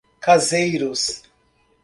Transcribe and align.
Caseiros 0.19 1.21